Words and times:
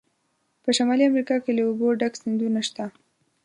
په 0.63 0.69
شمالي 0.77 1.03
امریکا 1.07 1.35
کې 1.43 1.51
له 1.57 1.63
اوبو 1.67 1.87
ډک 1.99 2.13
سیندونه 2.21 2.61
شته. 2.67 2.85